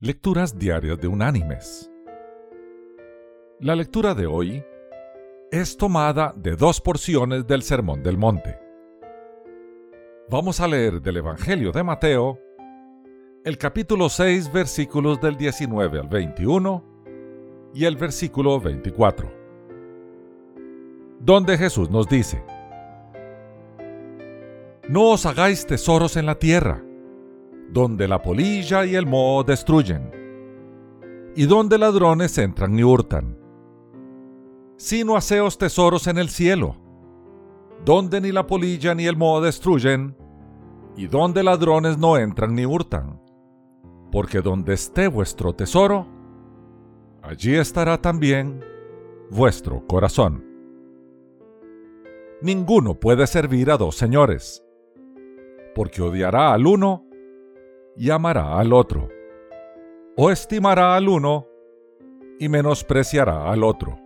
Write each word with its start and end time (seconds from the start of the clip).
Lecturas 0.00 0.58
Diarias 0.58 1.00
de 1.00 1.08
Unánimes. 1.08 1.90
La 3.60 3.74
lectura 3.74 4.14
de 4.14 4.26
hoy 4.26 4.62
es 5.50 5.78
tomada 5.78 6.34
de 6.36 6.54
dos 6.54 6.82
porciones 6.82 7.46
del 7.46 7.62
Sermón 7.62 8.02
del 8.02 8.18
Monte. 8.18 8.58
Vamos 10.28 10.60
a 10.60 10.68
leer 10.68 11.00
del 11.00 11.16
Evangelio 11.16 11.72
de 11.72 11.82
Mateo 11.82 12.38
el 13.42 13.56
capítulo 13.56 14.10
6 14.10 14.52
versículos 14.52 15.18
del 15.18 15.38
19 15.38 16.00
al 16.00 16.08
21 16.08 17.70
y 17.72 17.86
el 17.86 17.96
versículo 17.96 18.60
24, 18.60 19.32
donde 21.20 21.56
Jesús 21.56 21.88
nos 21.88 22.06
dice, 22.06 22.44
No 24.90 25.12
os 25.12 25.24
hagáis 25.24 25.64
tesoros 25.64 26.18
en 26.18 26.26
la 26.26 26.38
tierra 26.38 26.85
donde 27.70 28.08
la 28.08 28.22
polilla 28.22 28.84
y 28.84 28.94
el 28.94 29.06
moho 29.06 29.44
destruyen, 29.44 30.10
y 31.34 31.46
donde 31.46 31.78
ladrones 31.78 32.38
entran 32.38 32.78
y 32.78 32.84
hurtan. 32.84 33.38
Sino 34.76 35.16
haceos 35.16 35.58
tesoros 35.58 36.06
en 36.06 36.18
el 36.18 36.28
cielo, 36.28 36.76
donde 37.84 38.20
ni 38.20 38.32
la 38.32 38.46
polilla 38.46 38.94
ni 38.94 39.06
el 39.06 39.16
moho 39.16 39.40
destruyen, 39.40 40.16
y 40.96 41.06
donde 41.06 41.42
ladrones 41.42 41.98
no 41.98 42.16
entran 42.16 42.54
ni 42.54 42.64
hurtan. 42.64 43.20
Porque 44.10 44.40
donde 44.40 44.74
esté 44.74 45.08
vuestro 45.08 45.54
tesoro, 45.54 46.06
allí 47.22 47.54
estará 47.54 48.00
también 48.00 48.64
vuestro 49.30 49.86
corazón. 49.86 50.44
Ninguno 52.40 52.94
puede 52.94 53.26
servir 53.26 53.70
a 53.70 53.76
dos 53.76 53.96
señores, 53.96 54.62
porque 55.74 56.02
odiará 56.02 56.52
al 56.52 56.66
uno 56.66 57.05
y 57.96 58.10
amará 58.10 58.58
al 58.58 58.72
otro, 58.72 59.08
o 60.16 60.30
estimará 60.30 60.94
al 60.94 61.08
uno 61.08 61.46
y 62.38 62.48
menospreciará 62.48 63.50
al 63.50 63.64
otro. 63.64 63.98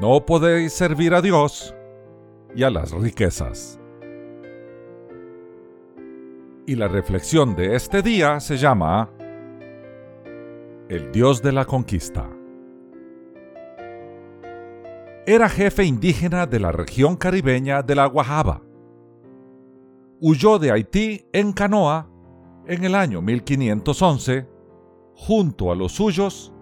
No 0.00 0.24
podéis 0.24 0.72
servir 0.72 1.14
a 1.14 1.20
Dios 1.20 1.74
y 2.54 2.62
a 2.62 2.70
las 2.70 2.92
riquezas. 2.92 3.78
Y 6.66 6.76
la 6.76 6.86
reflexión 6.88 7.56
de 7.56 7.74
este 7.74 8.02
día 8.02 8.38
se 8.38 8.56
llama 8.56 9.10
El 10.88 11.10
Dios 11.10 11.42
de 11.42 11.52
la 11.52 11.64
Conquista. 11.64 12.30
Era 15.26 15.48
jefe 15.48 15.84
indígena 15.84 16.46
de 16.46 16.60
la 16.60 16.72
región 16.72 17.16
caribeña 17.16 17.82
de 17.82 17.94
la 17.94 18.06
Guajaba. 18.06 18.62
Huyó 20.20 20.58
de 20.58 20.70
Haití 20.70 21.26
en 21.32 21.52
canoa 21.52 22.11
en 22.72 22.84
el 22.84 22.94
año 22.94 23.20
1511 23.20 24.46
junto 25.14 25.70
a 25.70 25.74
los 25.74 25.92
suyos 25.92 26.52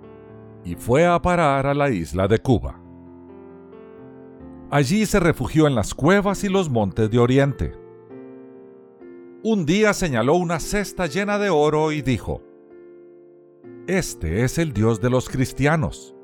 y 0.64 0.74
fue 0.74 1.06
a 1.06 1.22
parar 1.22 1.66
a 1.66 1.74
la 1.74 1.90
isla 1.90 2.26
de 2.26 2.38
Cuba. 2.38 2.80
Allí 4.70 5.06
se 5.06 5.20
refugió 5.20 5.66
en 5.66 5.74
las 5.74 5.94
cuevas 5.94 6.42
y 6.44 6.48
los 6.48 6.68
montes 6.68 7.10
de 7.10 7.18
Oriente. 7.18 7.72
Un 9.42 9.64
día 9.66 9.94
señaló 9.94 10.34
una 10.34 10.60
cesta 10.60 11.06
llena 11.06 11.38
de 11.38 11.48
oro 11.48 11.92
y 11.92 12.02
dijo, 12.02 12.42
Este 13.86 14.44
es 14.44 14.58
el 14.58 14.72
Dios 14.72 15.00
de 15.00 15.10
los 15.10 15.28
cristianos. 15.28 16.14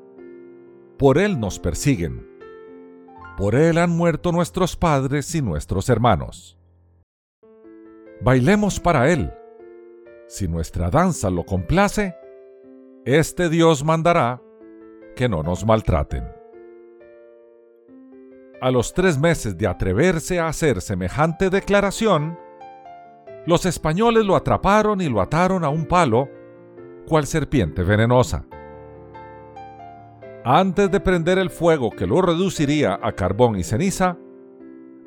Por 0.97 1.17
Él 1.17 1.39
nos 1.39 1.59
persiguen. 1.59 2.27
Por 3.37 3.55
Él 3.55 3.77
han 3.77 3.91
muerto 3.91 4.31
nuestros 4.31 4.75
padres 4.75 5.33
y 5.33 5.41
nuestros 5.41 5.89
hermanos. 5.89 6.57
Bailemos 8.21 8.79
para 8.79 9.11
Él 9.11 9.31
si 10.27 10.47
nuestra 10.47 10.89
danza 10.89 11.29
lo 11.29 11.45
complace, 11.45 12.15
este 13.05 13.49
Dios 13.49 13.83
mandará 13.83 14.41
que 15.15 15.29
no 15.29 15.41
nos 15.41 15.65
maltraten. 15.65 16.25
A 18.59 18.69
los 18.71 18.93
tres 18.93 19.17
meses 19.17 19.57
de 19.57 19.67
atreverse 19.67 20.39
a 20.39 20.47
hacer 20.47 20.81
semejante 20.81 21.49
declaración, 21.49 22.37
los 23.45 23.65
españoles 23.65 24.25
lo 24.25 24.35
atraparon 24.35 24.99
y 24.99 25.07
lo 25.07 25.21
ataron 25.21 25.63
a 25.63 25.69
un 25.69 25.85
palo, 25.85 26.27
cual 27.07 27.25
serpiente 27.25 27.83
venenosa. 27.83 28.45
Antes 30.43 30.91
de 30.91 30.99
prender 30.99 31.37
el 31.37 31.49
fuego 31.49 31.89
que 31.89 32.05
lo 32.05 32.21
reduciría 32.21 32.99
a 33.01 33.13
carbón 33.13 33.57
y 33.57 33.63
ceniza, 33.63 34.17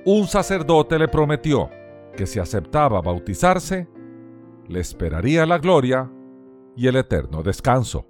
un 0.06 0.26
sacerdote 0.26 0.98
le 0.98 1.09
prometió 1.09 1.69
que 2.16 2.26
si 2.26 2.38
aceptaba 2.38 3.03
bautizarse, 3.03 3.88
le 4.70 4.78
esperaría 4.78 5.44
la 5.47 5.58
gloria 5.58 6.08
y 6.76 6.86
el 6.86 6.94
eterno 6.94 7.42
descanso. 7.42 8.06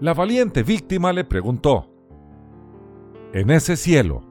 La 0.00 0.12
valiente 0.12 0.62
víctima 0.62 1.12
le 1.14 1.24
preguntó, 1.24 1.86
¿En 3.32 3.50
ese 3.50 3.76
cielo 3.76 4.22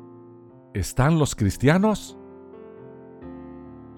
están 0.73 1.17
los 1.17 1.35
cristianos? 1.35 2.15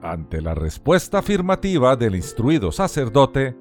Ante 0.01 0.41
la 0.41 0.55
respuesta 0.55 1.19
afirmativa 1.19 1.97
del 1.97 2.15
instruido 2.15 2.71
sacerdote, 2.71 3.57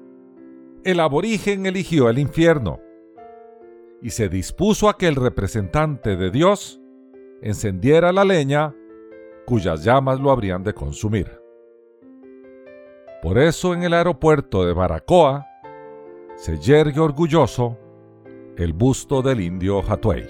el 0.85 0.99
aborigen 1.01 1.65
eligió 1.65 2.09
el 2.09 2.19
infierno 2.19 2.79
y 4.01 4.11
se 4.11 4.29
dispuso 4.29 4.87
a 4.87 4.97
que 4.97 5.07
el 5.07 5.15
representante 5.15 6.15
de 6.15 6.31
Dios 6.31 6.81
encendiera 7.41 8.13
la 8.13 8.23
leña 8.23 8.73
cuyas 9.45 9.83
llamas 9.83 10.19
lo 10.21 10.31
habrían 10.31 10.63
de 10.63 10.73
consumir. 10.73 11.40
Por 13.21 13.37
eso 13.37 13.73
en 13.73 13.83
el 13.83 13.93
aeropuerto 13.93 14.65
de 14.65 14.73
Baracoa 14.73 15.47
se 16.35 16.57
yergue 16.57 16.99
orgulloso 16.99 17.77
el 18.57 18.73
busto 18.73 19.21
del 19.21 19.41
indio 19.41 19.79
Hatuey. 19.87 20.25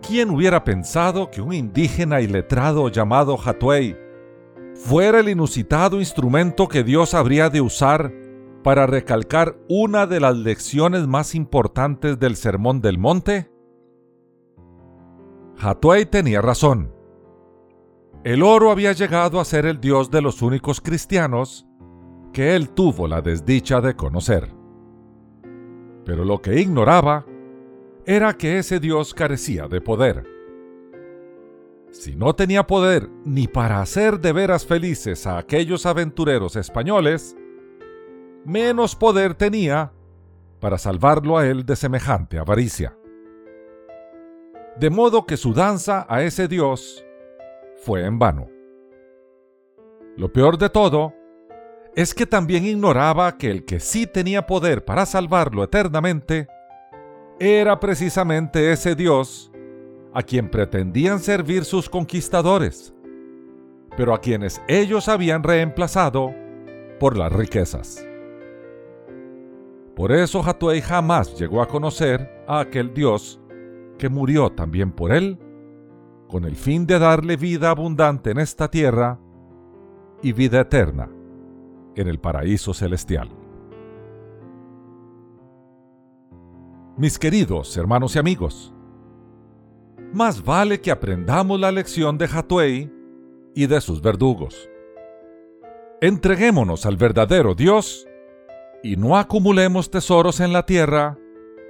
¿Quién 0.00 0.30
hubiera 0.30 0.64
pensado 0.64 1.30
que 1.30 1.42
un 1.42 1.52
indígena 1.52 2.22
iletrado 2.22 2.88
llamado 2.88 3.36
Hatuey 3.38 3.94
fuera 4.74 5.20
el 5.20 5.28
inusitado 5.28 5.98
instrumento 5.98 6.66
que 6.66 6.82
Dios 6.82 7.12
habría 7.12 7.50
de 7.50 7.60
usar 7.60 8.10
para 8.64 8.86
recalcar 8.86 9.56
una 9.68 10.06
de 10.06 10.20
las 10.20 10.36
lecciones 10.36 11.06
más 11.06 11.34
importantes 11.34 12.18
del 12.18 12.36
Sermón 12.36 12.80
del 12.80 12.96
Monte? 12.96 13.50
Hatuey 15.58 16.06
tenía 16.06 16.40
razón. 16.40 16.99
El 18.22 18.42
oro 18.42 18.70
había 18.70 18.92
llegado 18.92 19.40
a 19.40 19.46
ser 19.46 19.64
el 19.64 19.80
Dios 19.80 20.10
de 20.10 20.20
los 20.20 20.42
únicos 20.42 20.82
cristianos 20.82 21.66
que 22.34 22.54
él 22.54 22.68
tuvo 22.68 23.08
la 23.08 23.22
desdicha 23.22 23.80
de 23.80 23.96
conocer. 23.96 24.52
Pero 26.04 26.26
lo 26.26 26.42
que 26.42 26.60
ignoraba 26.60 27.24
era 28.04 28.34
que 28.34 28.58
ese 28.58 28.78
Dios 28.78 29.14
carecía 29.14 29.68
de 29.68 29.80
poder. 29.80 30.26
Si 31.92 32.14
no 32.14 32.34
tenía 32.34 32.66
poder 32.66 33.08
ni 33.24 33.48
para 33.48 33.80
hacer 33.80 34.20
de 34.20 34.34
veras 34.34 34.66
felices 34.66 35.26
a 35.26 35.38
aquellos 35.38 35.86
aventureros 35.86 36.56
españoles, 36.56 37.34
menos 38.44 38.96
poder 38.96 39.32
tenía 39.32 39.92
para 40.60 40.76
salvarlo 40.76 41.38
a 41.38 41.46
él 41.46 41.64
de 41.64 41.74
semejante 41.74 42.38
avaricia. 42.38 42.94
De 44.78 44.90
modo 44.90 45.24
que 45.24 45.38
su 45.38 45.54
danza 45.54 46.04
a 46.06 46.22
ese 46.22 46.48
Dios 46.48 47.02
fue 47.80 48.04
en 48.04 48.18
vano. 48.18 48.48
Lo 50.16 50.32
peor 50.32 50.58
de 50.58 50.68
todo 50.68 51.14
es 51.94 52.14
que 52.14 52.26
también 52.26 52.64
ignoraba 52.64 53.36
que 53.36 53.50
el 53.50 53.64
que 53.64 53.80
sí 53.80 54.06
tenía 54.06 54.46
poder 54.46 54.84
para 54.84 55.06
salvarlo 55.06 55.64
eternamente 55.64 56.46
era 57.38 57.80
precisamente 57.80 58.70
ese 58.70 58.94
Dios 58.94 59.50
a 60.12 60.22
quien 60.22 60.50
pretendían 60.50 61.20
servir 61.20 61.64
sus 61.64 61.88
conquistadores, 61.88 62.94
pero 63.96 64.14
a 64.14 64.20
quienes 64.20 64.60
ellos 64.68 65.08
habían 65.08 65.42
reemplazado 65.42 66.34
por 66.98 67.16
las 67.16 67.32
riquezas. 67.32 68.06
Por 69.96 70.12
eso 70.12 70.42
Hatuey 70.44 70.80
jamás 70.80 71.38
llegó 71.38 71.62
a 71.62 71.68
conocer 71.68 72.44
a 72.46 72.60
aquel 72.60 72.92
Dios 72.92 73.40
que 73.98 74.08
murió 74.08 74.50
también 74.50 74.92
por 74.92 75.12
él 75.12 75.38
con 76.30 76.44
el 76.44 76.54
fin 76.54 76.86
de 76.86 76.98
darle 77.00 77.36
vida 77.36 77.70
abundante 77.70 78.30
en 78.30 78.38
esta 78.38 78.70
tierra 78.70 79.18
y 80.22 80.32
vida 80.32 80.60
eterna 80.60 81.10
en 81.96 82.06
el 82.06 82.20
paraíso 82.20 82.72
celestial. 82.72 83.28
Mis 86.96 87.18
queridos 87.18 87.76
hermanos 87.76 88.14
y 88.14 88.20
amigos, 88.20 88.72
más 90.12 90.44
vale 90.44 90.80
que 90.80 90.92
aprendamos 90.92 91.58
la 91.58 91.72
lección 91.72 92.16
de 92.16 92.26
Hatuey 92.26 92.92
y 93.54 93.66
de 93.66 93.80
sus 93.80 94.00
verdugos. 94.00 94.70
Entreguémonos 96.00 96.86
al 96.86 96.96
verdadero 96.96 97.56
Dios 97.56 98.06
y 98.84 98.96
no 98.96 99.18
acumulemos 99.18 99.90
tesoros 99.90 100.38
en 100.38 100.52
la 100.52 100.64
tierra, 100.64 101.18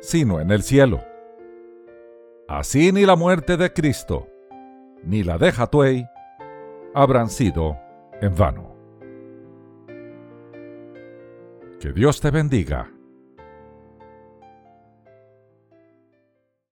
sino 0.00 0.38
en 0.38 0.50
el 0.50 0.62
cielo. 0.62 1.00
Así 2.46 2.92
ni 2.92 3.06
la 3.06 3.16
muerte 3.16 3.56
de 3.56 3.72
Cristo, 3.72 4.29
ni 5.04 5.22
la 5.22 5.38
de 5.38 5.48
Hathaway 5.48 6.06
habrán 6.94 7.28
sido 7.28 7.78
en 8.20 8.34
vano. 8.34 8.76
Que 11.80 11.92
Dios 11.92 12.20
te 12.20 12.30
bendiga 12.30 12.90